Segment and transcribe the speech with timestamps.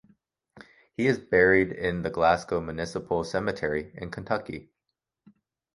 [0.97, 4.71] He is buried in the Glasgow Municipal Cemetery in Kentucky.